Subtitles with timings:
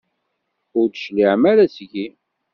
[0.79, 2.07] Ur d-tecliɛem ara seg-i?